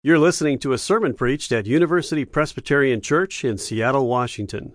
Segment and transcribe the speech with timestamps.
[0.00, 4.72] You're listening to a sermon preached at University Presbyterian Church in Seattle, Washington.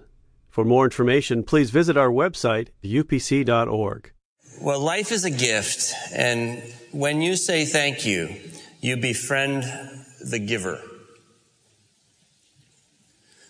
[0.49, 4.11] For more information, please visit our website, upc.org.
[4.61, 8.35] Well, life is a gift, and when you say thank you,
[8.81, 9.63] you befriend
[10.29, 10.81] the giver.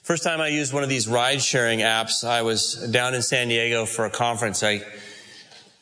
[0.03, 3.47] First time I used one of these ride sharing apps, I was down in San
[3.47, 4.61] Diego for a conference.
[4.61, 4.83] I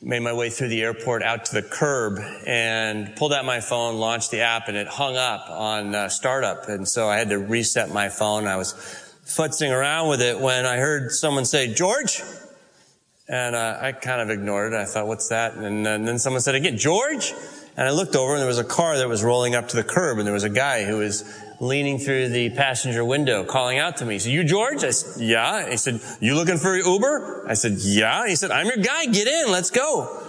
[0.01, 3.97] made my way through the airport out to the curb and pulled out my phone,
[3.97, 6.67] launched the app, and it hung up on uh, startup.
[6.69, 8.47] And so I had to reset my phone.
[8.47, 8.73] I was
[9.25, 12.21] futzing around with it when I heard someone say, George?
[13.27, 14.75] And uh, I kind of ignored it.
[14.75, 15.53] I thought, what's that?
[15.53, 17.33] And, and then someone said again, George?
[17.77, 19.83] And I looked over and there was a car that was rolling up to the
[19.83, 21.23] curb and there was a guy who was
[21.61, 24.15] leaning through the passenger window calling out to me.
[24.15, 24.83] He said, you George?
[24.83, 25.69] I said, yeah.
[25.69, 27.45] He said, you looking for Uber?
[27.47, 28.27] I said, yeah.
[28.27, 29.05] He said, I'm your guy.
[29.05, 29.51] Get in.
[29.51, 30.23] Let's go.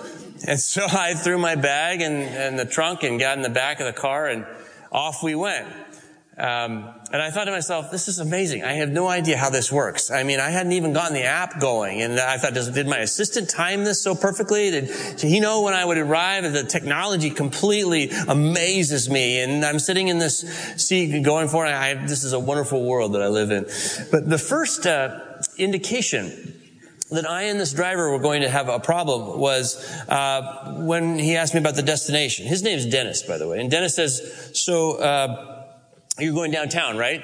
[0.47, 3.81] And so I threw my bag and, and the trunk and got in the back
[3.81, 4.45] of the car and
[4.93, 5.67] off we went.
[6.35, 8.65] Um, and I thought to myself, this is amazing.
[8.65, 10.11] I have no idea how this works.
[10.11, 12.01] I mean, I hadn't even gotten the app going.
[12.01, 14.71] And I thought, does, did my assistant time this so perfectly?
[14.71, 16.51] Did, did he know when I would arrive?
[16.51, 19.43] The technology completely amazes me.
[19.43, 20.41] And I'm sitting in this
[20.79, 22.09] seat going for it.
[22.09, 23.65] This is a wonderful world that I live in.
[24.11, 25.21] But the first uh,
[25.59, 26.59] indication
[27.11, 29.77] that I and this driver were going to have a problem was
[30.09, 32.47] uh, when he asked me about the destination.
[32.47, 33.61] His name's Dennis, by the way.
[33.61, 34.93] And Dennis says, so...
[34.99, 35.59] Uh,
[36.19, 37.23] you're going downtown, right?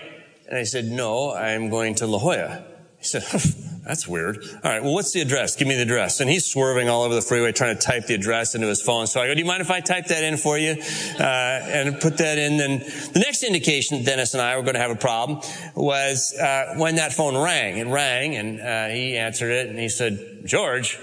[0.49, 2.65] And I said, no, I'm going to La Jolla.
[2.99, 3.23] He said,
[3.87, 4.39] that's weird.
[4.65, 5.57] All right, well, what's the address?
[5.57, 6.21] Give me the address.
[6.21, 9.07] And he's swerving all over the freeway trying to type the address into his phone.
[9.07, 10.77] So I go, do you mind if I type that in for you?
[11.19, 12.57] Uh, and put that in.
[12.57, 15.41] Then the next indication that Dennis and I were going to have a problem
[15.75, 17.77] was uh, when that phone rang.
[17.79, 20.99] It rang, and uh, he answered it, and he said, George?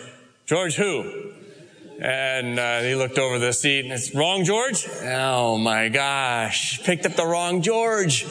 [0.45, 1.33] George who?
[1.99, 4.85] And uh, he looked over the seat and it's wrong George.
[5.03, 8.25] Oh my gosh, picked up the wrong George.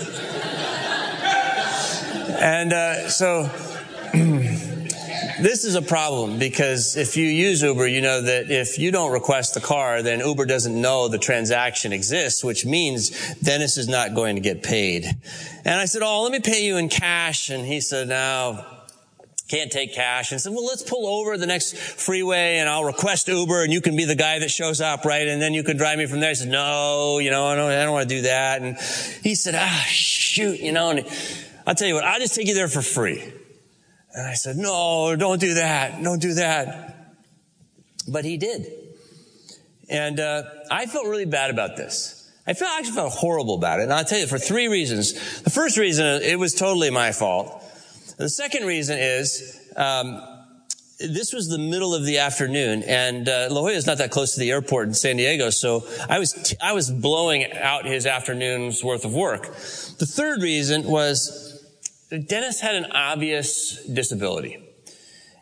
[2.40, 3.44] and uh, so
[4.12, 9.12] this is a problem because if you use Uber, you know that if you don't
[9.12, 14.14] request the car, then Uber doesn't know the transaction exists, which means Dennis is not
[14.14, 15.06] going to get paid.
[15.64, 18.73] And I said, "Oh, let me pay you in cash." And he said, "No."
[19.48, 23.28] Can't take cash and said, well, let's pull over the next freeway and I'll request
[23.28, 25.28] Uber and you can be the guy that shows up, right?
[25.28, 26.30] And then you can drive me from there.
[26.30, 28.62] I said, no, you know, I don't, I don't want to do that.
[28.62, 28.76] And
[29.22, 31.06] he said, ah, shoot, you know, and
[31.66, 33.22] I'll tell you what, I'll just take you there for free.
[34.14, 36.02] And I said, no, don't do that.
[36.02, 37.16] Don't do that.
[38.08, 38.66] But he did.
[39.90, 42.30] And, uh, I felt really bad about this.
[42.46, 43.84] I felt, I actually felt horrible about it.
[43.84, 45.42] And I'll tell you for three reasons.
[45.42, 47.62] The first reason, it was totally my fault.
[48.16, 50.22] The second reason is, um,
[51.00, 54.34] this was the middle of the afternoon, and uh, La Jolla is not that close
[54.34, 58.06] to the airport in San Diego, so I was t- I was blowing out his
[58.06, 59.46] afternoon's worth of work.
[59.46, 61.64] The third reason was
[62.10, 64.60] Dennis had an obvious disability.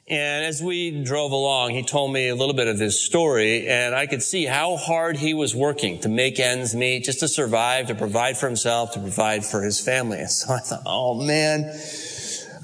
[0.09, 3.95] And as we drove along, he told me a little bit of his story, and
[3.95, 7.87] I could see how hard he was working to make ends meet, just to survive,
[7.87, 10.19] to provide for himself, to provide for his family.
[10.19, 11.73] And so I thought, oh man,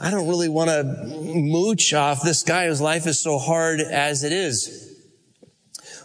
[0.00, 4.22] I don't really want to mooch off this guy whose life is so hard as
[4.22, 4.88] it is.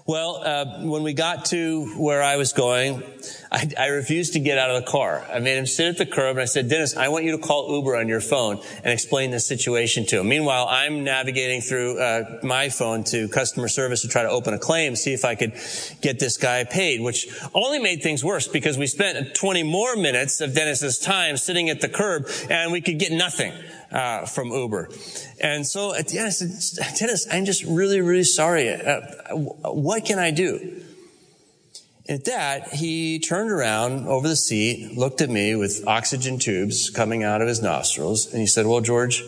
[0.05, 3.03] Well, uh, when we got to where I was going,
[3.49, 5.25] I, I, refused to get out of the car.
[5.31, 7.37] I made him sit at the curb and I said, Dennis, I want you to
[7.37, 10.27] call Uber on your phone and explain the situation to him.
[10.27, 14.59] Meanwhile, I'm navigating through uh, my phone to customer service to try to open a
[14.59, 15.53] claim, see if I could
[16.01, 20.41] get this guy paid, which only made things worse because we spent 20 more minutes
[20.41, 23.53] of Dennis's time sitting at the curb and we could get nothing
[23.93, 24.89] uh, from Uber.
[25.39, 28.69] And so at the end, I said, Dennis, I'm just really, really sorry.
[28.69, 29.01] Uh,
[29.35, 30.81] what can I do?
[32.09, 37.23] At that, he turned around over the seat, looked at me with oxygen tubes coming
[37.23, 39.23] out of his nostrils, and he said, Well, George,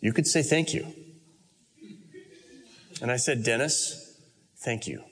[0.00, 0.86] you could say thank you.
[3.02, 4.18] And I said, Dennis,
[4.60, 5.04] thank you.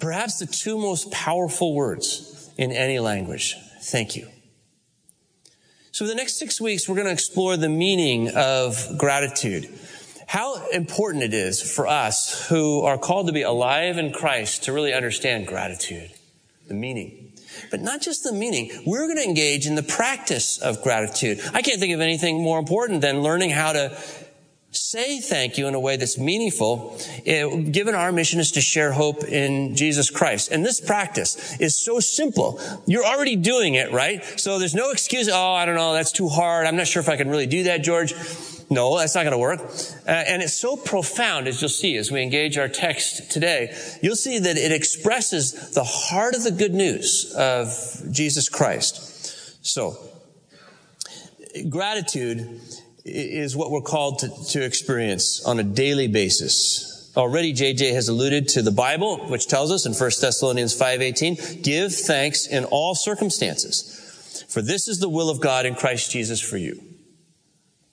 [0.00, 3.56] Perhaps the two most powerful words in any language.
[3.80, 4.28] Thank you.
[5.98, 9.68] So for the next six weeks, we're going to explore the meaning of gratitude.
[10.28, 14.72] How important it is for us who are called to be alive in Christ to
[14.72, 16.12] really understand gratitude,
[16.68, 17.32] the meaning.
[17.72, 18.70] But not just the meaning.
[18.86, 21.40] We're going to engage in the practice of gratitude.
[21.52, 24.00] I can't think of anything more important than learning how to
[24.78, 28.92] say thank you in a way that's meaningful, it, given our mission is to share
[28.92, 30.50] hope in Jesus Christ.
[30.50, 32.60] And this practice is so simple.
[32.86, 34.24] You're already doing it, right?
[34.40, 36.66] So there's no excuse, oh, I don't know, that's too hard.
[36.66, 38.14] I'm not sure if I can really do that, George.
[38.70, 39.60] No, that's not going to work.
[39.60, 43.74] Uh, and it's so profound, as you'll see as we engage our text today.
[44.02, 47.68] You'll see that it expresses the heart of the good news of
[48.10, 49.66] Jesus Christ.
[49.66, 49.96] So,
[51.70, 52.60] gratitude
[53.08, 57.12] is what we're called to, to experience on a daily basis.
[57.16, 61.94] Already JJ has alluded to the Bible, which tells us in 1 Thessalonians 5:18, give
[61.94, 66.56] thanks in all circumstances, for this is the will of God in Christ Jesus for
[66.56, 66.80] you.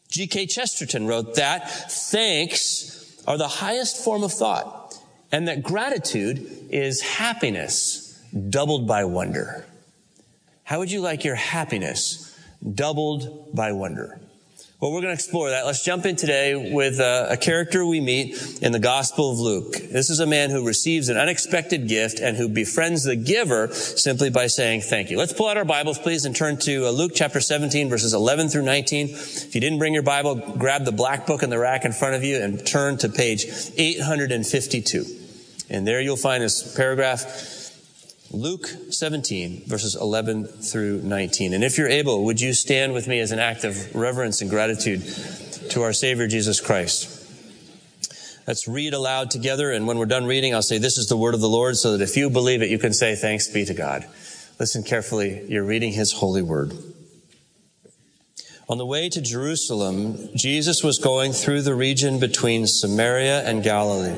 [0.09, 0.45] G.K.
[0.45, 4.95] Chesterton wrote that thanks are the highest form of thought,
[5.31, 9.65] and that gratitude is happiness doubled by wonder.
[10.63, 12.37] How would you like your happiness
[12.73, 14.19] doubled by wonder?
[14.81, 15.65] Well, we're going to explore that.
[15.65, 19.71] Let's jump in today with a, a, character we meet in the Gospel of Luke.
[19.71, 24.29] This is a man who receives an unexpected gift and who befriends the giver simply
[24.29, 25.17] by saying thank you.
[25.17, 28.49] Let's pull out our Bibles, please, and turn to uh, Luke chapter 17, verses 11
[28.49, 29.11] through 19.
[29.11, 32.15] If you didn't bring your Bible, grab the black book in the rack in front
[32.15, 33.45] of you and turn to page
[33.77, 35.05] 852.
[35.69, 37.54] And there you'll find this paragraph
[38.35, 41.53] Luke 17, verses 11 through 19.
[41.53, 44.49] And if you're able, would you stand with me as an act of reverence and
[44.49, 45.01] gratitude
[45.69, 47.11] to our Savior Jesus Christ?
[48.45, 49.71] Let's read aloud together.
[49.71, 51.97] And when we're done reading, I'll say, This is the word of the Lord, so
[51.97, 54.05] that if you believe it, you can say, Thanks be to God.
[54.59, 55.45] Listen carefully.
[55.47, 56.73] You're reading His holy word.
[58.67, 64.17] On the way to Jerusalem, Jesus was going through the region between Samaria and Galilee.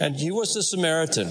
[0.00, 1.30] and he was a Samaritan.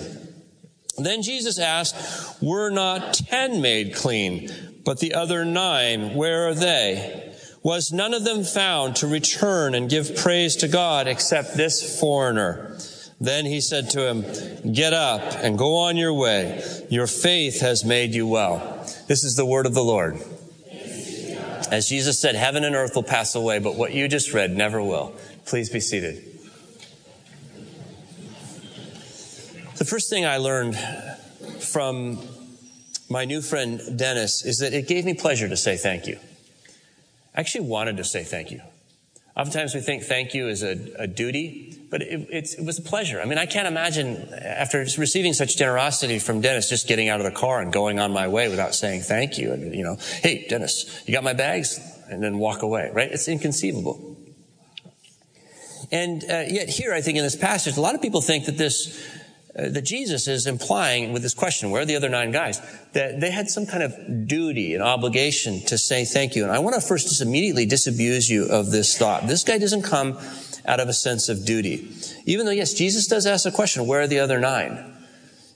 [0.98, 4.51] Then Jesus asked, Were not ten made clean,
[4.86, 7.33] but the other nine, where are they?
[7.63, 12.77] Was none of them found to return and give praise to God except this foreigner?
[13.21, 16.62] Then he said to him, Get up and go on your way.
[16.89, 18.86] Your faith has made you well.
[19.07, 20.18] This is the word of the Lord.
[21.71, 24.83] As Jesus said, Heaven and earth will pass away, but what you just read never
[24.83, 25.16] will.
[25.45, 26.32] Please be seated.
[29.75, 30.78] The first thing I learned
[31.60, 32.20] from
[33.10, 36.20] my new friend Dennis is that it gave me pleasure to say thank you.
[37.36, 38.62] I actually wanted to say thank you.
[39.36, 43.20] Oftentimes we think thank you is a, a duty, but it, it, was a pleasure.
[43.20, 47.26] I mean, I can't imagine after receiving such generosity from Dennis, just getting out of
[47.26, 49.54] the car and going on my way without saying thank you.
[49.54, 51.80] And, you know, hey, Dennis, you got my bags?
[52.12, 53.12] And then walk away, right?
[53.12, 54.18] It's inconceivable.
[55.92, 58.58] And uh, yet here, I think in this passage, a lot of people think that
[58.58, 59.02] this
[59.56, 62.60] Uh, that Jesus is implying with this question, where are the other nine guys?
[62.94, 66.44] That they had some kind of duty and obligation to say thank you.
[66.44, 69.28] And I want to first just immediately disabuse you of this thought.
[69.28, 70.18] This guy doesn't come
[70.66, 71.92] out of a sense of duty.
[72.26, 74.93] Even though, yes, Jesus does ask the question, where are the other nine?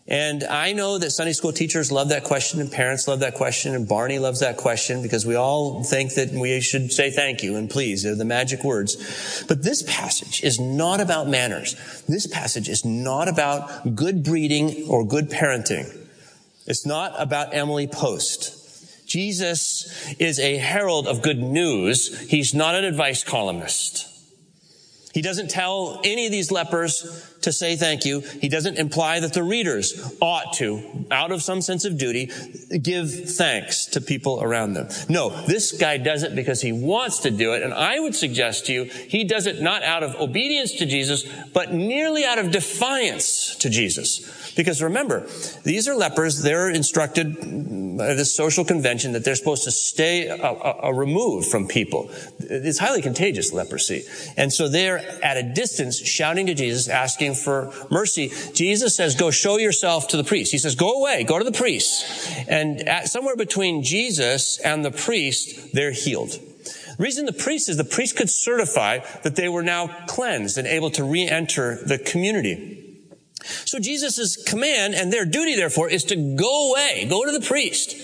[0.09, 3.75] And I know that Sunday school teachers love that question and parents love that question
[3.75, 7.57] and Barney loves that question because we all think that we should say thank you
[7.57, 8.03] and please.
[8.03, 9.43] They're the magic words.
[9.49, 11.75] But this passage is not about manners.
[12.07, 15.93] This passage is not about good breeding or good parenting.
[16.65, 19.07] It's not about Emily Post.
[19.07, 22.29] Jesus is a herald of good news.
[22.29, 24.16] He's not an advice columnist.
[25.13, 28.19] He doesn't tell any of these lepers to say thank you.
[28.19, 32.31] He doesn't imply that the readers ought to, out of some sense of duty,
[32.81, 34.89] give thanks to people around them.
[35.09, 37.63] No, this guy does it because he wants to do it.
[37.63, 41.25] And I would suggest to you, he does it not out of obedience to Jesus,
[41.53, 44.46] but nearly out of defiance to Jesus.
[44.57, 45.27] Because remember,
[45.63, 46.41] these are lepers.
[46.41, 47.35] They're instructed
[47.97, 52.09] by this social convention that they're supposed to stay a, a, a removed from people.
[52.39, 54.03] It's highly contagious, leprosy.
[54.35, 58.31] And so they're at a distance shouting to Jesus, asking for mercy.
[58.53, 60.51] Jesus says, go show yourself to the priest.
[60.51, 62.49] He says, go away, go to the priest.
[62.49, 66.39] And at, somewhere between Jesus and the priest, they're healed.
[66.97, 70.89] Reason the priest is the priest could certify that they were now cleansed and able
[70.91, 72.86] to re-enter the community.
[73.43, 77.95] So Jesus' command and their duty, therefore, is to go away, go to the priest.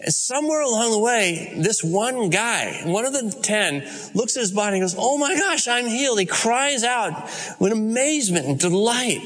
[0.00, 3.80] And somewhere along the way, this one guy, one of the ten,
[4.14, 6.20] looks at his body and goes, Oh my gosh, I'm healed.
[6.20, 9.20] He cries out with amazement and delight.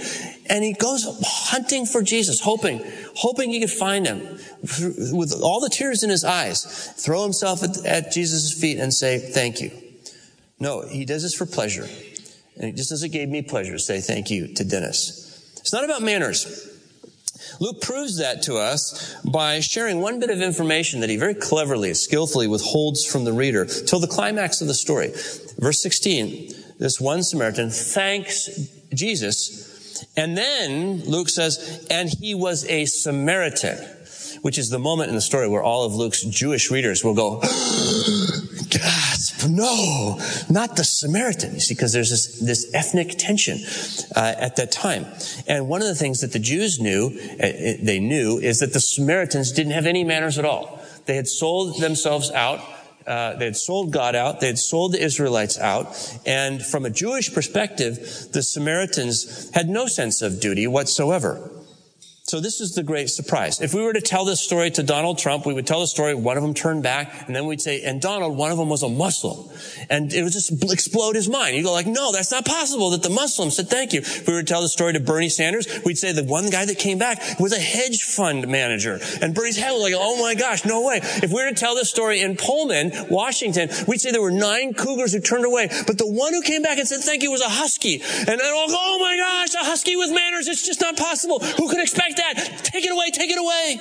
[0.49, 2.85] And he goes hunting for Jesus, hoping,
[3.15, 4.21] hoping he could find him
[5.13, 9.19] with all the tears in his eyes, throw himself at, at Jesus' feet and say,
[9.19, 9.71] Thank you.
[10.59, 11.89] No, he does this for pleasure.
[12.57, 15.32] And just as it gave me pleasure to say thank you to Dennis.
[15.63, 16.69] It's not about manners.
[17.61, 21.95] Luke proves that to us by sharing one bit of information that he very cleverly,
[21.95, 25.13] skillfully withholds from the reader till the climax of the story.
[25.59, 32.85] Verse 16, this one Samaritan thanks Jesus, and then Luke says, and he was a
[32.87, 33.79] Samaritan,
[34.43, 37.41] which is the moment in the story where all of Luke's Jewish readers will go,
[39.49, 40.19] no,
[40.51, 41.55] not the Samaritan.
[41.55, 43.59] You see, because there's this, this ethnic tension
[44.15, 45.07] uh, at that time.
[45.47, 48.81] And one of the things that the Jews knew, uh, they knew, is that the
[48.81, 50.81] Samaritans didn't have any manners at all.
[51.07, 52.61] They had sold themselves out.
[53.07, 54.41] Uh, they had sold God out.
[54.41, 56.21] They had sold the Israelites out.
[56.25, 57.97] And from a Jewish perspective,
[58.33, 61.51] the Samaritans had no sense of duty whatsoever.
[62.33, 63.61] So this is the great surprise.
[63.61, 66.15] If we were to tell this story to Donald Trump, we would tell the story,
[66.15, 68.83] one of them turned back, and then we'd say, and Donald, one of them was
[68.83, 69.51] a Muslim.
[69.91, 71.57] And it would just explode his mind.
[71.57, 73.99] He'd go like, no, that's not possible that the Muslim said thank you.
[73.99, 76.65] If we were to tell the story to Bernie Sanders, we'd say the one guy
[76.65, 78.99] that came back was a hedge fund manager.
[79.21, 81.01] And Bernie's head was like, oh my gosh, no way.
[81.03, 84.73] If we were to tell this story in Pullman, Washington, we'd say there were nine
[84.73, 87.43] cougars who turned away, but the one who came back and said thank you was
[87.43, 87.97] a husky.
[88.01, 91.39] And then all go, oh my gosh, a husky with manners, it's just not possible.
[91.41, 92.22] Who could expect that.
[92.63, 93.79] Take it away, take it away.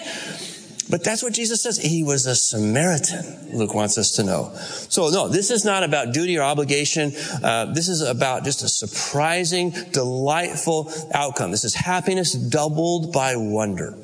[0.89, 1.77] But that's what Jesus says.
[1.77, 4.51] He was a Samaritan, Luke wants us to know.
[4.89, 7.13] So no, this is not about duty or obligation.
[7.41, 11.51] Uh, this is about just a surprising, delightful outcome.
[11.51, 13.97] This is happiness doubled by wonder.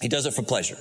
[0.00, 0.76] He does it for pleasure.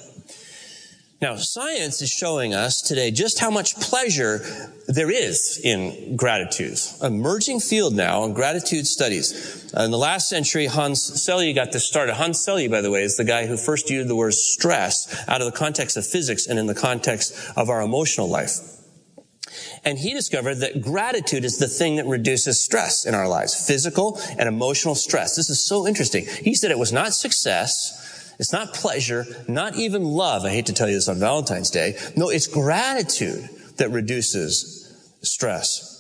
[1.26, 4.46] Now, science is showing us today just how much pleasure
[4.88, 6.78] there is in gratitude.
[7.02, 9.74] Emerging field now in gratitude studies.
[9.74, 12.14] In the last century, Hans Selye got this started.
[12.14, 15.42] Hans Selye, by the way, is the guy who first used the word stress out
[15.42, 18.60] of the context of physics and in the context of our emotional life.
[19.84, 24.22] And he discovered that gratitude is the thing that reduces stress in our lives, physical
[24.38, 25.36] and emotional stress.
[25.36, 26.28] This is so interesting.
[26.44, 30.46] He said it was not success, it's not pleasure, not even love.
[30.46, 31.98] I hate to tell you this on Valentine's Day.
[32.16, 34.86] No, it's gratitude that reduces
[35.22, 35.94] stress.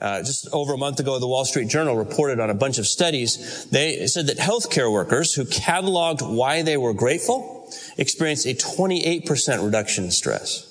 [0.00, 2.86] Uh, just over a month ago, the Wall Street Journal reported on a bunch of
[2.86, 3.66] studies.
[3.66, 10.04] They said that healthcare workers who cataloged why they were grateful experienced a 28% reduction
[10.04, 10.66] in stress.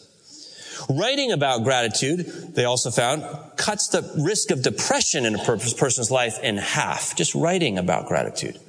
[0.90, 2.26] Writing about gratitude,
[2.56, 3.24] they also found,
[3.58, 7.16] cuts the risk of depression in a person's life in half.
[7.16, 8.60] Just writing about gratitude.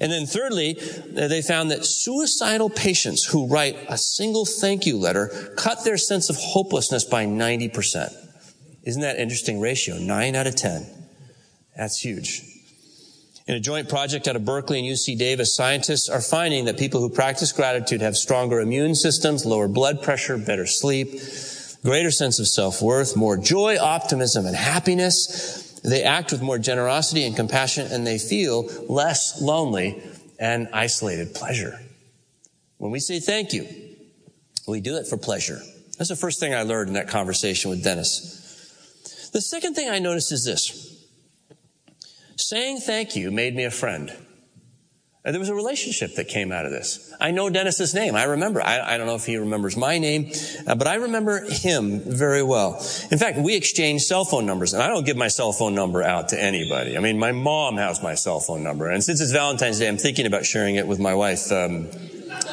[0.00, 4.98] And then thirdly, uh, they found that suicidal patients who write a single thank you
[4.98, 8.12] letter cut their sense of hopelessness by 90%.
[8.84, 9.98] Isn't that interesting ratio?
[9.98, 10.86] 9 out of 10.
[11.76, 12.42] That's huge.
[13.46, 17.00] In a joint project out of Berkeley and UC Davis, scientists are finding that people
[17.00, 21.20] who practice gratitude have stronger immune systems, lower blood pressure, better sleep,
[21.84, 25.65] greater sense of self-worth, more joy, optimism, and happiness.
[25.86, 30.02] They act with more generosity and compassion and they feel less lonely
[30.38, 31.80] and isolated pleasure.
[32.78, 33.68] When we say thank you,
[34.66, 35.60] we do it for pleasure.
[35.96, 39.30] That's the first thing I learned in that conversation with Dennis.
[39.32, 41.04] The second thing I noticed is this.
[42.36, 44.12] Saying thank you made me a friend.
[45.26, 47.12] And there was a relationship that came out of this.
[47.20, 48.14] I know Dennis's name.
[48.14, 48.62] I remember.
[48.62, 50.30] I, I don't know if he remembers my name,
[50.68, 52.76] uh, but I remember him very well.
[53.10, 56.00] In fact, we exchanged cell phone numbers, and I don't give my cell phone number
[56.00, 56.96] out to anybody.
[56.96, 59.96] I mean, my mom has my cell phone number, and since it's Valentine's Day, I'm
[59.96, 61.88] thinking about sharing it with my wife, um,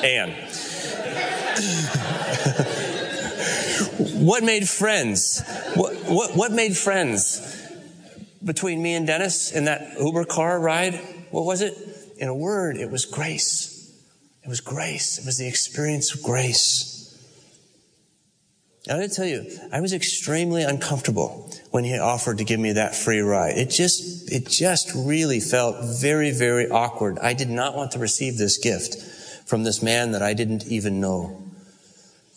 [0.03, 0.31] Anne.
[4.25, 5.43] what made friends?
[5.75, 7.69] What, what, what made friends
[8.43, 10.95] between me and Dennis in that Uber car ride?
[11.29, 11.92] What was it?
[12.23, 13.93] In a word, it was grace.
[14.43, 15.17] It was grace.
[15.17, 16.89] It was the experience of grace.
[18.89, 22.95] I gotta tell you, I was extremely uncomfortable when he offered to give me that
[22.95, 23.57] free ride.
[23.57, 27.19] It just, it just really felt very, very awkward.
[27.19, 28.95] I did not want to receive this gift
[29.45, 31.43] from this man that I didn't even know.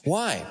[0.03, 0.45] Why?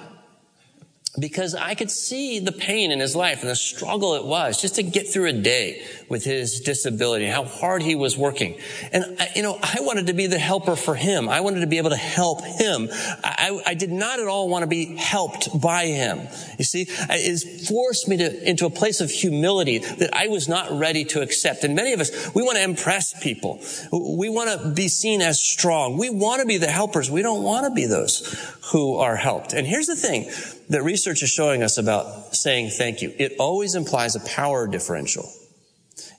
[1.19, 4.75] Because I could see the pain in his life and the struggle it was just
[4.75, 8.59] to get through a day with his disability, how hard he was working.
[8.91, 11.29] And, you know, I wanted to be the helper for him.
[11.29, 12.89] I wanted to be able to help him.
[12.91, 16.27] I, I did not at all want to be helped by him.
[16.57, 20.71] You see, it forced me to, into a place of humility that I was not
[20.71, 21.63] ready to accept.
[21.63, 23.61] And many of us, we want to impress people.
[23.91, 25.97] We want to be seen as strong.
[25.97, 27.09] We want to be the helpers.
[27.09, 29.53] We don't want to be those who are helped.
[29.53, 30.29] And here's the thing
[30.69, 33.13] that research is showing us about saying thank you.
[33.17, 35.31] It always implies a power differential.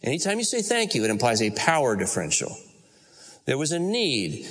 [0.03, 2.57] Anytime you say thank you, it implies a power differential.
[3.45, 4.47] There was a need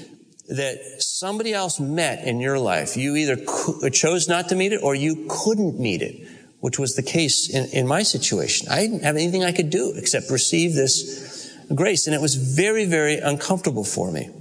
[0.50, 2.98] that somebody else met in your life.
[2.98, 6.28] You either chose not to meet it or you couldn't meet it
[6.66, 8.68] which was the case in, in my situation.
[8.72, 12.86] I didn't have anything I could do except receive this grace, and it was very,
[12.86, 14.32] very uncomfortable for me.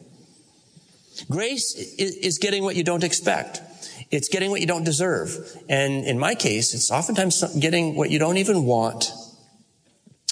[1.29, 3.61] Grace is getting what you don't expect.
[4.15, 5.37] It's getting what you don't deserve.
[5.69, 9.11] And in my case, it's oftentimes getting what you don't even want.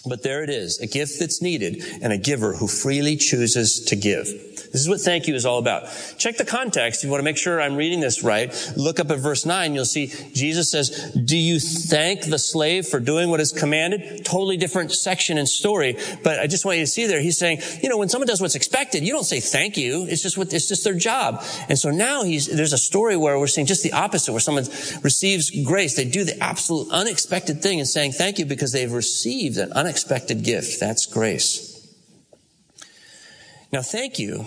[0.04, 3.94] But there it is, a gift that's needed and a giver who freely chooses to
[3.94, 4.26] give.
[4.26, 5.84] This is what thank you is all about.
[6.18, 7.04] Check the context.
[7.04, 9.74] You want to make sure I'm reading this right, look up at verse 9.
[9.74, 14.24] You'll see Jesus says, Do you thank the slave for doing what is commanded?
[14.24, 15.96] Totally different section and story.
[16.24, 18.40] But I just want you to see there, he's saying, you know, when someone does
[18.40, 20.06] what's expected, you don't say thank you.
[20.08, 21.44] It's just what, it's just their job.
[21.68, 24.64] And so now he's, there's a story where we're seeing just the opposite, where someone
[25.02, 25.94] receives grace.
[25.94, 29.91] They do the absolute unexpected thing and saying thank you because they've received an unexpected
[30.42, 30.80] gift.
[30.80, 31.72] That's grace.
[33.72, 34.46] Now, thank you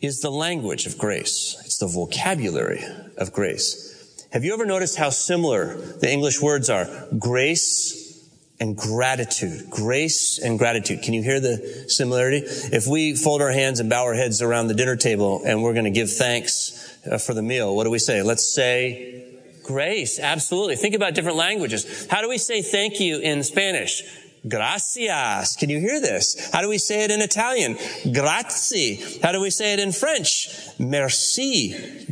[0.00, 1.56] is the language of grace.
[1.64, 2.84] It's the vocabulary
[3.16, 4.26] of grace.
[4.32, 6.86] Have you ever noticed how similar the English words are?
[7.18, 8.28] Grace
[8.60, 9.70] and gratitude.
[9.70, 11.02] Grace and gratitude.
[11.02, 12.42] Can you hear the similarity?
[12.44, 15.72] If we fold our hands and bow our heads around the dinner table and we're
[15.72, 18.22] going to give thanks uh, for the meal, what do we say?
[18.22, 19.24] Let's say
[19.62, 20.18] grace.
[20.18, 20.76] Absolutely.
[20.76, 22.06] Think about different languages.
[22.10, 24.02] How do we say thank you in Spanish?
[24.46, 25.56] Gracias.
[25.56, 26.50] Can you hear this?
[26.52, 27.76] How do we say it in Italian?
[28.12, 28.96] Grazie.
[29.22, 30.48] How do we say it in French?
[30.78, 31.70] Merci.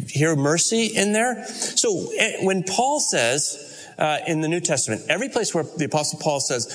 [0.09, 1.45] Hear mercy in there?
[1.47, 3.63] So eh, when Paul says,
[3.99, 6.67] uh, in the New Testament, every place where the Apostle Paul says,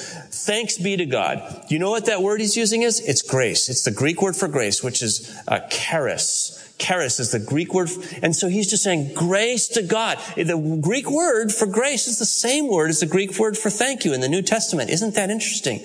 [0.45, 1.65] thanks be to God.
[1.69, 2.99] You know what that word he's using is?
[2.99, 3.69] It's grace.
[3.69, 6.50] It's the Greek word for grace, which is uh, charis.
[6.81, 7.89] Charis is the Greek word.
[8.21, 10.17] And so he's just saying grace to God.
[10.35, 14.03] The Greek word for grace is the same word as the Greek word for thank
[14.03, 14.89] you in the New Testament.
[14.89, 15.79] Isn't that interesting?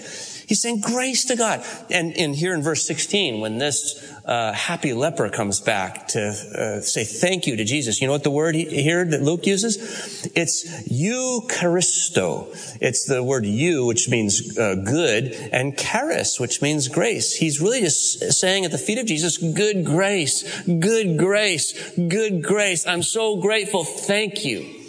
[0.46, 1.64] He's saying grace to God.
[1.90, 6.80] And in here in verse 16, when this uh, happy leper comes back to uh,
[6.80, 10.26] say thank you to Jesus, you know what the word here that Luke uses?
[10.34, 12.48] It's Eucharisto.
[12.80, 17.36] It's the word you, which means uh, good, and charis, which means grace.
[17.36, 22.84] He's really just saying at the feet of Jesus, good grace, good grace, good grace.
[22.84, 23.84] I'm so grateful.
[23.84, 24.82] Thank you.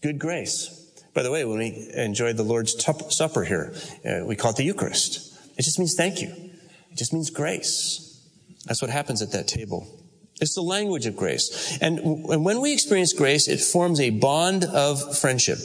[0.00, 0.80] Good grace.
[1.12, 2.74] By the way, when we enjoyed the Lord's
[3.14, 5.38] Supper here, uh, we call it the Eucharist.
[5.58, 6.53] It just means thank you.
[6.94, 8.24] It just means grace.
[8.66, 9.84] That's what happens at that table.
[10.40, 11.76] It's the language of grace.
[11.80, 15.58] And, and when we experience grace, it forms a bond of friendship.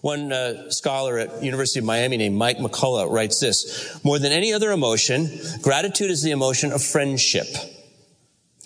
[0.00, 4.54] One uh, scholar at University of Miami named Mike McCullough writes this, more than any
[4.54, 7.48] other emotion, gratitude is the emotion of friendship.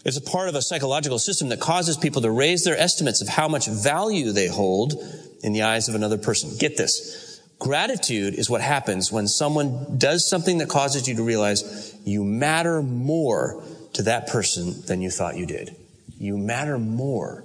[0.04, 3.28] It's a part of a psychological system that causes people to raise their estimates of
[3.28, 4.94] how much value they hold
[5.42, 6.56] in the eyes of another person.
[6.58, 7.29] Get this.
[7.60, 12.80] Gratitude is what happens when someone does something that causes you to realize you matter
[12.80, 15.76] more to that person than you thought you did.
[16.18, 17.44] You matter more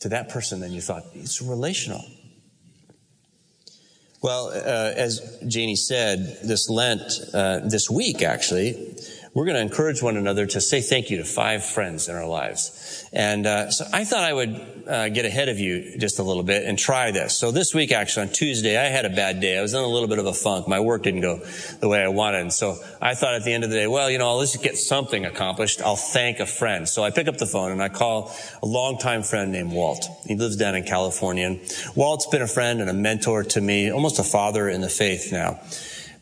[0.00, 1.04] to that person than you thought.
[1.14, 2.04] It's relational.
[4.22, 7.00] Well, uh, as Janie said, this Lent,
[7.32, 8.96] uh, this week actually,
[9.34, 12.26] we're going to encourage one another to say thank you to five friends in our
[12.26, 13.08] lives.
[13.14, 16.42] And uh, so I thought I would uh, get ahead of you just a little
[16.42, 17.38] bit and try this.
[17.38, 19.58] So this week, actually, on Tuesday, I had a bad day.
[19.58, 20.68] I was in a little bit of a funk.
[20.68, 21.38] My work didn't go
[21.80, 22.42] the way I wanted.
[22.42, 24.76] And so I thought at the end of the day, well, you know, let's get
[24.76, 25.80] something accomplished.
[25.80, 26.86] I'll thank a friend.
[26.86, 30.06] So I pick up the phone and I call a longtime friend named Walt.
[30.26, 31.46] He lives down in California.
[31.46, 31.60] And
[31.94, 35.32] Walt's been a friend and a mentor to me, almost a father in the faith
[35.32, 35.58] now.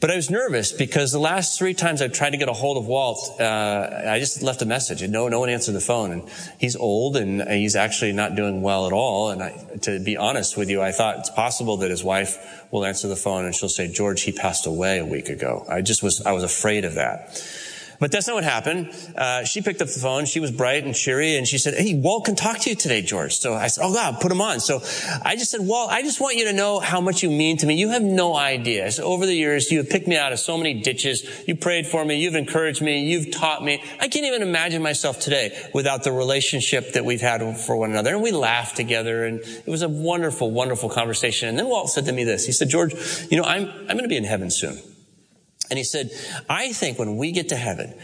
[0.01, 2.79] But I was nervous because the last three times I've tried to get a hold
[2.79, 6.11] of Walt, uh, I just left a message and no, no one answered the phone.
[6.11, 6.23] And
[6.59, 9.29] he's old and he's actually not doing well at all.
[9.29, 9.51] And I,
[9.83, 13.17] to be honest with you, I thought it's possible that his wife will answer the
[13.17, 15.67] phone and she'll say, George, he passed away a week ago.
[15.69, 17.39] I just was, I was afraid of that.
[18.01, 18.91] But that's not what happened.
[19.15, 20.25] Uh, she picked up the phone.
[20.25, 23.03] She was bright and cheery, and she said, "Hey, Walt can talk to you today,
[23.03, 24.83] George." So I said, "Oh God, put him on." So
[25.23, 27.67] I just said, "Walt, I just want you to know how much you mean to
[27.67, 27.75] me.
[27.75, 28.91] You have no idea.
[28.91, 31.25] So over the years, you have picked me out of so many ditches.
[31.47, 32.17] You prayed for me.
[32.17, 33.05] You've encouraged me.
[33.05, 33.83] You've taught me.
[34.01, 38.15] I can't even imagine myself today without the relationship that we've had for one another."
[38.15, 41.51] And we laughed together, and it was a wonderful, wonderful conversation.
[41.51, 42.47] And then Walt said to me this.
[42.47, 42.95] He said, "George,
[43.31, 44.79] you know, I'm I'm going to be in heaven soon."
[45.71, 46.11] And he said,
[46.49, 47.95] I think when we get to heaven,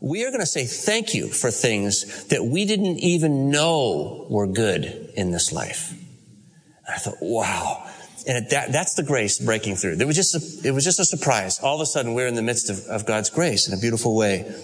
[0.00, 4.46] we are going to say thank you for things that we didn't even know were
[4.46, 5.90] good in this life.
[5.90, 7.84] And I thought, wow.
[8.26, 9.96] And that, that's the grace breaking through.
[9.98, 11.58] It was just a, it was just a surprise.
[11.60, 14.14] All of a sudden, we're in the midst of, of God's grace in a beautiful
[14.16, 14.54] way.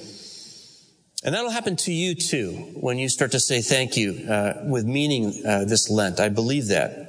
[1.25, 4.85] And that'll happen to you too when you start to say thank you uh, with
[4.85, 6.21] meaning uh, this Lent.
[6.21, 7.04] I believe that.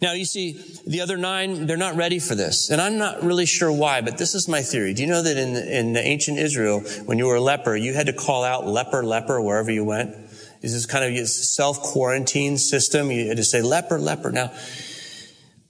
[0.00, 2.70] Now, you see, the other nine, they're not ready for this.
[2.70, 4.94] And I'm not really sure why, but this is my theory.
[4.94, 8.06] Do you know that in, in ancient Israel, when you were a leper, you had
[8.06, 10.14] to call out leper, leper, wherever you went?
[10.60, 13.10] This is kind of a self quarantine system.
[13.10, 14.30] You just say leper, leper.
[14.30, 14.52] Now,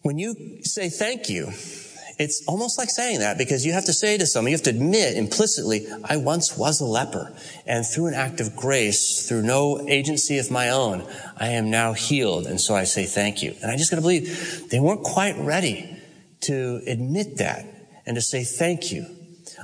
[0.02, 1.50] when you say thank you,
[2.18, 4.70] it's almost like saying that because you have to say to someone, you have to
[4.70, 7.32] admit implicitly, I once was a leper.
[7.64, 11.92] And through an act of grace, through no agency of my own, I am now
[11.92, 12.46] healed.
[12.46, 13.54] And so I say thank you.
[13.62, 15.96] And I just gotta believe they weren't quite ready
[16.42, 17.64] to admit that
[18.04, 19.06] and to say thank you.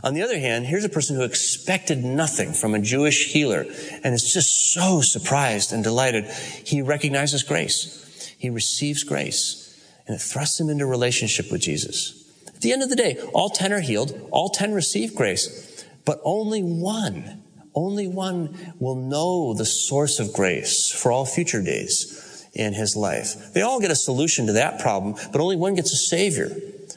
[0.04, 3.64] On the other hand, here's a person who expected nothing from a Jewish healer
[4.04, 6.26] and is just so surprised and delighted.
[6.26, 8.32] He recognizes grace.
[8.38, 9.60] He receives grace
[10.06, 12.23] and it thrusts him into relationship with Jesus.
[12.64, 14.18] At the end of the day, all 10 are healed.
[14.30, 17.42] All 10 receive grace, but only one,
[17.74, 23.52] only one will know the source of grace for all future days in his life.
[23.52, 26.56] They all get a solution to that problem, but only one gets a savior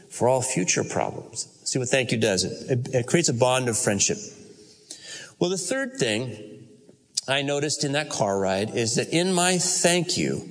[0.09, 1.49] for all future problems.
[1.65, 2.45] See what thank you does.
[2.45, 4.19] It, it, it creates a bond of friendship.
[5.37, 6.65] Well, the third thing
[7.27, 10.47] I noticed in that car ride is that in my thank you,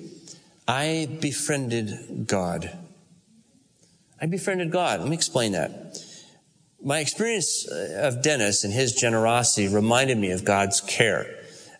[0.68, 2.70] I befriended God.
[4.20, 5.00] I befriended God.
[5.00, 5.98] Let me explain that.
[6.82, 11.26] My experience uh, of Dennis and his generosity reminded me of God's care.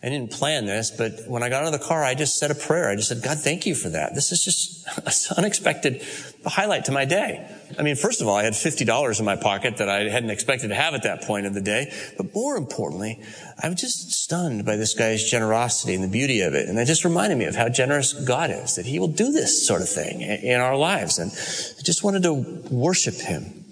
[0.03, 2.51] I didn't plan this, but when I got out of the car, I just said
[2.51, 2.91] a prayer.
[2.91, 4.15] I just said, God, thank you for that.
[4.15, 4.87] This is just
[5.31, 6.03] an unexpected
[6.45, 7.51] highlight to my day.
[7.79, 10.69] I mean, first of all, I had $50 in my pocket that I hadn't expected
[10.69, 11.93] to have at that point in the day.
[12.17, 13.21] But more importantly,
[13.63, 16.69] I was just stunned by this guy's generosity and the beauty of it.
[16.69, 19.67] And it just reminded me of how generous God is, that he will do this
[19.67, 21.19] sort of thing in our lives.
[21.19, 22.35] And I just wanted to
[22.71, 23.66] worship him.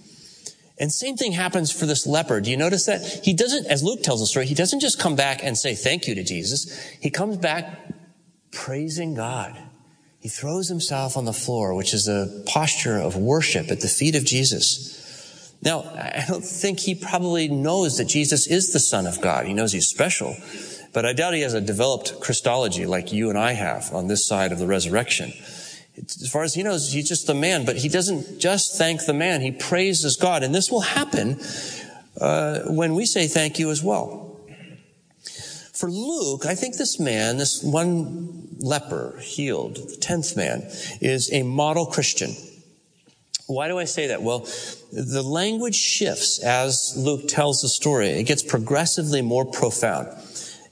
[0.78, 2.40] And same thing happens for this leper.
[2.40, 3.20] Do you notice that?
[3.22, 6.08] He doesn't, as Luke tells the story, he doesn't just come back and say thank
[6.08, 6.76] you to Jesus.
[7.00, 7.78] He comes back
[8.50, 9.56] praising God.
[10.18, 14.16] He throws himself on the floor, which is a posture of worship at the feet
[14.16, 15.54] of Jesus.
[15.62, 19.46] Now, I don't think he probably knows that Jesus is the Son of God.
[19.46, 20.36] He knows he's special,
[20.92, 24.26] but I doubt he has a developed Christology like you and I have on this
[24.26, 25.32] side of the resurrection.
[25.96, 29.14] As far as he knows, he's just the man, but he doesn't just thank the
[29.14, 29.40] man.
[29.40, 30.42] He praises God.
[30.42, 31.40] And this will happen
[32.20, 34.40] uh, when we say thank you as well.
[35.72, 40.62] For Luke, I think this man, this one leper healed, the tenth man,
[41.00, 42.34] is a model Christian.
[43.46, 44.22] Why do I say that?
[44.22, 44.48] Well,
[44.92, 48.08] the language shifts as Luke tells the story.
[48.08, 50.08] It gets progressively more profound.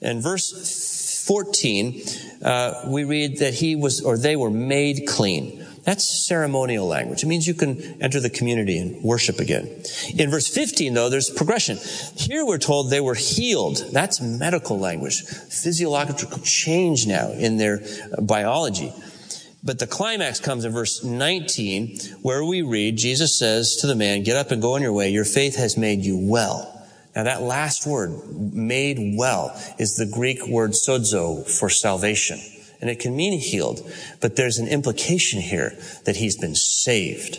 [0.01, 0.51] In verse
[1.27, 2.03] 14,
[2.43, 5.65] uh, we read that he was, or they were made clean.
[5.85, 7.25] That's ceremonial language.
[7.25, 9.83] It means you can enter the community and worship again.
[10.17, 11.77] In verse 15, though, there's progression.
[12.17, 13.85] Here we're told they were healed.
[13.93, 15.23] That's medical language.
[15.23, 17.81] Physiological change now in their
[18.21, 18.93] biology.
[19.65, 24.23] But the climax comes in verse 19, where we read, Jesus says to the man,
[24.23, 25.11] get up and go on your way.
[25.11, 26.82] Your faith has made you well.
[27.14, 28.12] Now that last word,
[28.53, 32.40] made well, is the Greek word sozo for salvation.
[32.81, 33.88] And it can mean healed,
[34.20, 37.38] but there's an implication here that he's been saved.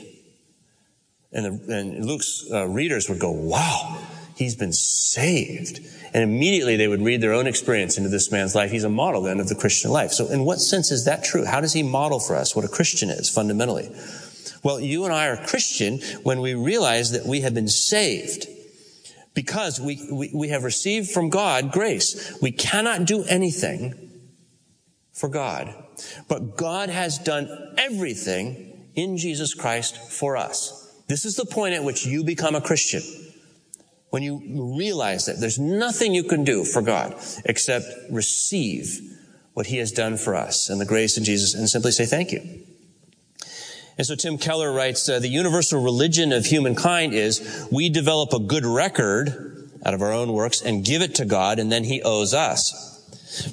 [1.34, 4.00] And, the, and Luke's uh, readers would go, wow,
[4.38, 5.82] he's been saved.
[6.14, 8.72] And immediately they would read their own experience into this man's life.
[8.72, 10.12] He's a model then of the Christian life.
[10.12, 11.44] So in what sense is that true?
[11.44, 13.92] How does he model for us what a Christian is fundamentally?
[14.64, 18.48] Well, you and I are Christian when we realize that we have been saved
[19.34, 22.38] because we, we, we have received from God grace.
[22.42, 24.12] We cannot do anything
[25.12, 25.74] for God,
[26.28, 30.80] but God has done everything in Jesus Christ for us.
[31.08, 33.02] This is the point at which you become a Christian.
[34.10, 37.16] When you realize that there's nothing you can do for God
[37.46, 39.00] except receive
[39.54, 42.32] what he has done for us and the grace in Jesus and simply say thank
[42.32, 42.64] you.
[43.98, 48.40] And so Tim Keller writes, uh, the universal religion of humankind is we develop a
[48.40, 52.02] good record out of our own works and give it to God and then he
[52.02, 52.92] owes us.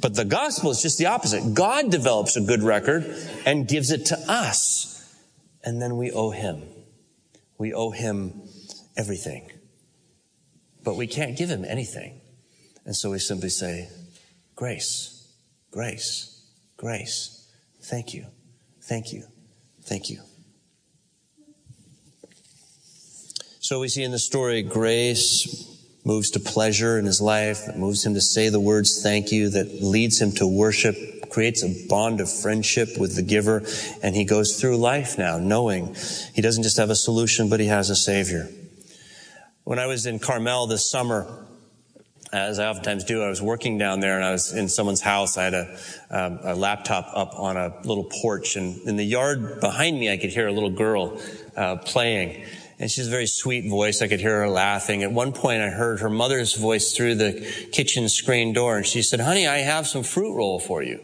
[0.01, 1.55] But the gospel is just the opposite.
[1.55, 3.05] God develops a good record
[3.47, 5.15] and gives it to us.
[5.65, 6.63] And then we owe him.
[7.59, 8.43] We owe him
[8.97, 9.51] everything.
[10.83, 12.21] But we can't give him anything.
[12.85, 13.89] And so we simply say,
[14.57, 15.35] grace,
[15.71, 17.49] grace, grace.
[17.83, 18.27] Thank you.
[18.83, 19.25] Thank you.
[19.83, 20.23] Thank you.
[23.71, 28.05] So we see in the story grace moves to pleasure in his life, that moves
[28.05, 30.97] him to say the words thank you, that leads him to worship,
[31.31, 33.63] creates a bond of friendship with the giver,
[34.03, 35.95] and he goes through life now knowing
[36.35, 38.49] he doesn't just have a solution, but he has a savior.
[39.63, 41.29] When I was in Carmel this summer,
[42.33, 45.39] as I oftentimes do, I was working down there and I was in someone's house.
[45.39, 45.79] I had a,
[46.11, 50.17] um, a laptop up on a little porch and in the yard behind me, I
[50.17, 51.23] could hear a little girl
[51.57, 52.45] uh, playing
[52.81, 54.01] And she has a very sweet voice.
[54.01, 55.03] I could hear her laughing.
[55.03, 59.03] At one point, I heard her mother's voice through the kitchen screen door, and she
[59.03, 60.99] said, honey, I have some fruit roll for you.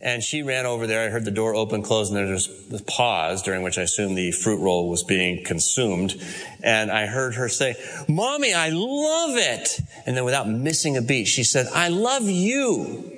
[0.00, 1.06] And she ran over there.
[1.06, 4.16] I heard the door open, close, and there was a pause during which I assumed
[4.16, 6.14] the fruit roll was being consumed.
[6.62, 7.74] And I heard her say,
[8.08, 9.80] Mommy, I love it.
[10.06, 13.12] And then without missing a beat, she said, I love you.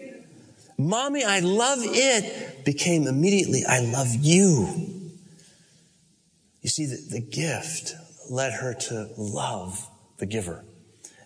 [0.76, 4.99] Mommy, I love it became immediately, I love you.
[6.62, 7.94] You see, the, the gift
[8.30, 9.86] led her to love
[10.18, 10.64] the giver.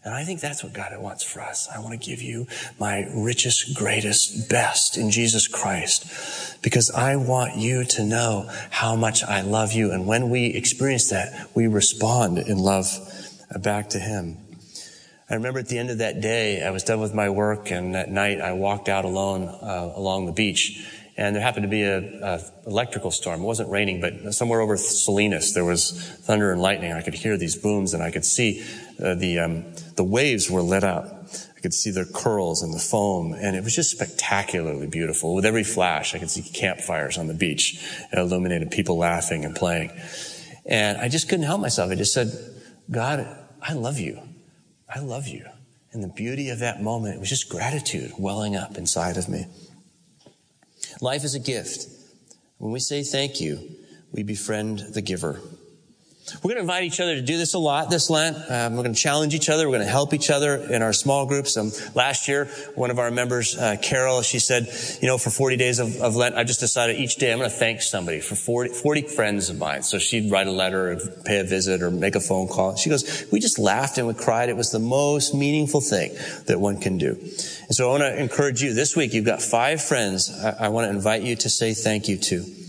[0.04, 1.66] And I think that's what God wants for us.
[1.74, 2.46] I want to give you
[2.78, 9.24] my richest, greatest, best in Jesus Christ because I want you to know how much
[9.24, 9.92] I love you.
[9.92, 12.86] And when we experience that, we respond in love
[13.58, 14.36] back to Him.
[15.30, 17.96] I remember at the end of that day, I was done with my work and
[17.96, 21.82] at night I walked out alone uh, along the beach and there happened to be
[21.82, 23.42] a, a, electrical storm.
[23.42, 25.92] It wasn't raining, but somewhere over Salinas there was
[26.24, 26.92] thunder and lightning.
[26.92, 28.64] I could hear these booms, and I could see
[29.02, 29.64] uh, the um,
[29.96, 31.28] the waves were lit up.
[31.56, 35.34] I could see the curls and the foam, and it was just spectacularly beautiful.
[35.34, 37.80] With every flash, I could see campfires on the beach,
[38.12, 39.92] illuminated people laughing and playing,
[40.66, 41.90] and I just couldn't help myself.
[41.90, 42.32] I just said,
[42.90, 43.26] "God,
[43.62, 44.20] I love you.
[44.92, 45.46] I love you."
[45.92, 49.46] And the beauty of that moment, it was just gratitude welling up inside of me.
[51.00, 51.86] Life is a gift.
[52.58, 53.76] When we say thank you,
[54.12, 55.40] we befriend the giver.
[56.42, 58.36] We're going to invite each other to do this a lot this Lent.
[58.50, 59.68] Um, we're going to challenge each other.
[59.68, 61.54] We're going to help each other in our small groups.
[61.56, 64.66] Um, last year, one of our members, uh, Carol, she said,
[65.02, 67.50] you know, for 40 days of, of, Lent, I just decided each day I'm going
[67.50, 69.82] to thank somebody for 40, 40 friends of mine.
[69.82, 72.74] So she'd write a letter or pay a visit or make a phone call.
[72.76, 74.48] She goes, we just laughed and we cried.
[74.48, 76.14] It was the most meaningful thing
[76.46, 77.10] that one can do.
[77.10, 79.12] And so I want to encourage you this week.
[79.12, 82.63] You've got five friends I, I want to invite you to say thank you to.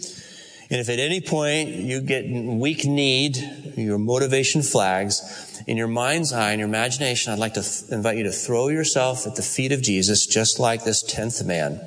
[0.70, 3.38] And if at any point you get weak need,
[3.78, 8.18] your motivation flags, in your mind's eye, in your imagination, I'd like to th- invite
[8.18, 11.82] you to throw yourself at the feet of Jesus, just like this tenth man.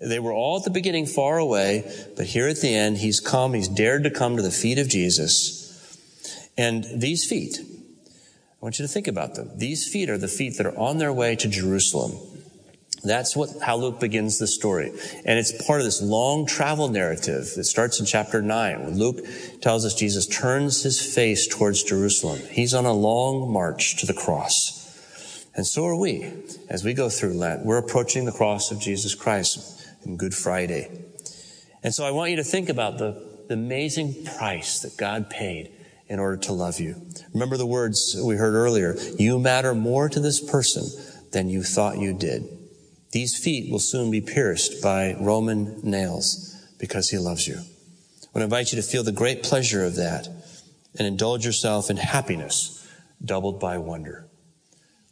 [0.00, 3.54] They were all at the beginning far away, but here at the end, he's come,
[3.54, 5.62] he's dared to come to the feet of Jesus.
[6.58, 9.50] And these feet, I want you to think about them.
[9.56, 12.18] These feet are the feet that are on their way to Jerusalem.
[13.04, 14.90] That's what, how Luke begins the story.
[15.24, 19.26] And it's part of this long travel narrative that starts in chapter 9, when Luke
[19.60, 22.40] tells us Jesus turns his face towards Jerusalem.
[22.50, 24.78] He's on a long march to the cross.
[25.54, 26.32] And so are we.
[26.68, 30.88] As we go through Lent, we're approaching the cross of Jesus Christ in Good Friday.
[31.82, 35.72] And so I want you to think about the, the amazing price that God paid
[36.08, 37.02] in order to love you.
[37.32, 38.94] Remember the words we heard earlier.
[39.18, 40.84] You matter more to this person
[41.32, 42.61] than you thought you did.
[43.12, 47.56] These feet will soon be pierced by Roman nails because he loves you.
[47.56, 50.26] I want to invite you to feel the great pleasure of that
[50.98, 52.88] and indulge yourself in happiness
[53.22, 54.26] doubled by wonder.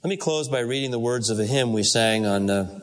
[0.02, 2.80] Let me close by reading the words of a hymn we sang on uh,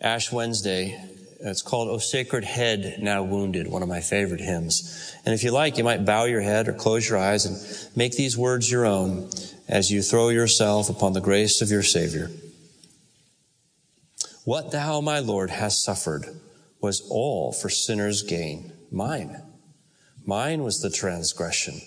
[0.00, 1.02] Ash Wednesday.
[1.40, 5.14] It's called O Sacred Head Now Wounded, one of my favorite hymns.
[5.24, 8.12] And if you like, you might bow your head or close your eyes and make
[8.12, 9.28] these words your own
[9.68, 12.30] as you throw yourself upon the grace of your Savior.
[14.46, 16.28] What thou, my Lord, hast suffered
[16.80, 19.42] was all for sinners' gain, mine.
[20.24, 21.80] Mine was the transgression,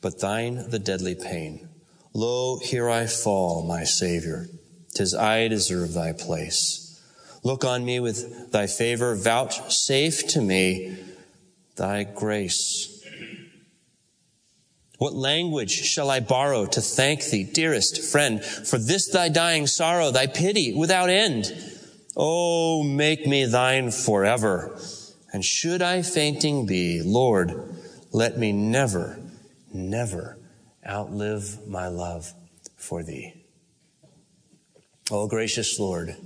[0.00, 1.68] but thine the deadly pain.
[2.14, 4.46] Lo, here I fall, my Savior.
[4.94, 6.98] Tis I deserve thy place.
[7.42, 10.96] Look on me with thy favor, vouchsafe to me
[11.76, 13.04] thy grace.
[14.96, 20.10] What language shall I borrow to thank thee, dearest friend, for this thy dying sorrow,
[20.10, 21.74] thy pity without end?
[22.16, 24.78] Oh, make me thine forever.
[25.32, 27.76] And should I fainting be, Lord,
[28.10, 29.20] let me never,
[29.72, 30.38] never
[30.86, 32.32] outlive my love
[32.76, 33.44] for thee.
[35.10, 36.16] Oh, gracious Lord,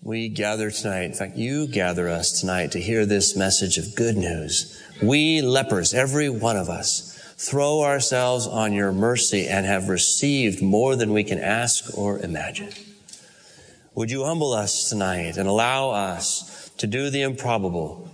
[0.00, 1.04] we gather tonight.
[1.04, 4.80] In fact, you gather us tonight to hear this message of good news.
[5.02, 10.94] We lepers, every one of us, throw ourselves on your mercy and have received more
[10.94, 12.72] than we can ask or imagine.
[13.98, 18.08] Would you humble us tonight and allow us to do the improbable,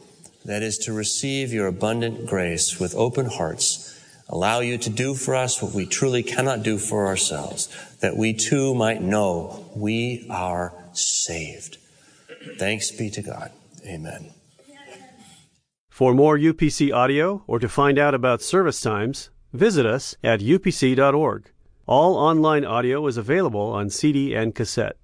[0.46, 3.94] that is to receive your abundant grace with open hearts,
[4.30, 7.68] allow you to do for us what we truly cannot do for ourselves,
[8.00, 11.76] that we too might know we are saved.
[12.56, 13.52] Thanks be to God.
[13.86, 14.30] Amen.
[15.90, 21.50] For more UPC audio or to find out about service times, visit us at upc.org.
[21.86, 24.96] All online audio is available on CD and cassette.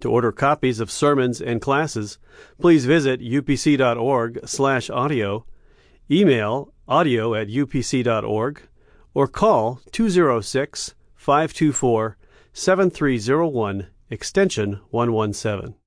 [0.00, 2.18] To order copies of sermons and classes,
[2.58, 3.84] please visit upc.org/audio,
[6.10, 8.62] email audio at upc.org,
[9.14, 12.16] or call 206 524
[12.52, 15.79] 7301 extension 117.